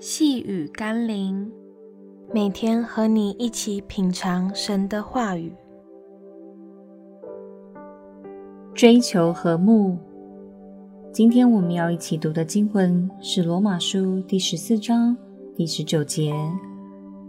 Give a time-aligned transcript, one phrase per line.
[0.00, 1.50] 细雨甘霖，
[2.32, 5.52] 每天和你一起品尝神的话语，
[8.72, 9.98] 追求和睦。
[11.12, 15.16] 今天我们要一起读的经文是《罗马书》第十四章
[15.56, 16.32] 第十九节。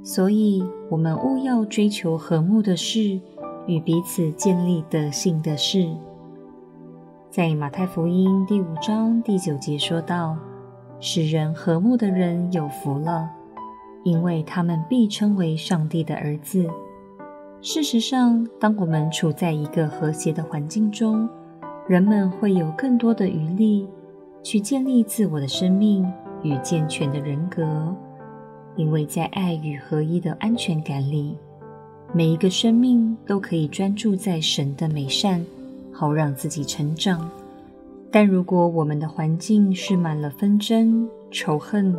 [0.04, 3.20] 所以，我们务要追求和睦的事，
[3.66, 5.90] 与彼此建立德性的事。
[7.32, 10.38] 在马太福音第五章第九节说道。
[11.00, 13.30] 使人和睦的人有福了，
[14.04, 16.68] 因为他们必称为上帝的儿子。
[17.62, 21.28] 事实上，当我们处在一个和谐的环境中，
[21.88, 23.88] 人们会有更多的余力
[24.44, 26.06] 去建立自我的生命
[26.44, 27.96] 与健全的人格，
[28.76, 31.38] 因为在爱与合一的安全感里，
[32.14, 35.46] 每一个生命都可以专注在神的美善，
[35.92, 37.30] 好让自己成长。
[38.12, 41.96] 但如果我们的环境是满了纷争、仇恨，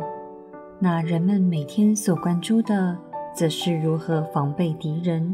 [0.77, 2.97] 那人们每天所关注的，
[3.33, 5.33] 则是如何防备敌人、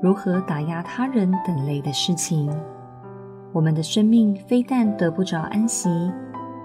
[0.00, 2.50] 如何打压他人等类的事情。
[3.52, 6.10] 我们的生命非但得不着安息，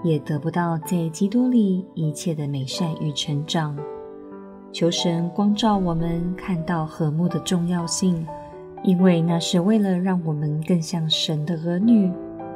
[0.02, 3.76] 也得不到在基督里一切的美善与成长。
[4.72, 8.26] 求神光照我们，看到和睦的重要性，
[8.82, 12.10] 因为那是为了让我们更像神的儿女。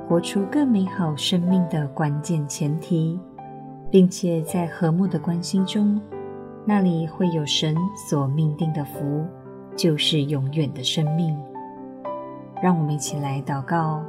[0.09, 3.19] 活出更美好生命的关键前提，
[3.91, 6.01] 并且在和睦的关系中，
[6.65, 7.77] 那里会有神
[8.09, 9.25] 所命定的福，
[9.75, 11.37] 就是永远的生命。
[12.63, 14.01] 让我们一起来祷告，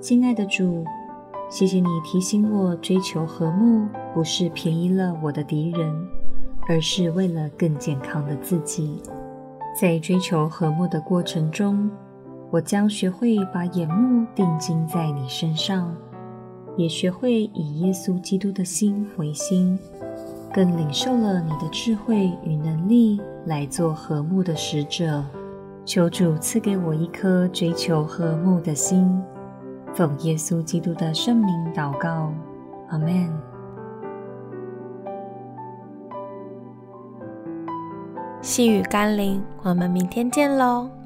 [0.00, 0.84] 亲爱的主，
[1.50, 5.92] 谢谢你提醒我追求和睦，不是便宜了我的敌人，
[6.68, 9.02] 而是为了更健康的自己。
[9.74, 11.90] 在追求和睦的过程中，
[12.50, 15.94] 我将学会把眼目定睛在你身上，
[16.76, 19.78] 也学会以耶稣基督的心为心，
[20.52, 25.24] 更领受了你的智慧与能力来做和睦的使者。
[25.84, 29.22] 求主赐给我一颗追求和睦的心，
[29.94, 32.32] 奉耶稣基督的圣名祷告，
[32.88, 33.30] 阿门。
[38.40, 40.97] 细雨甘霖，我们明天见喽。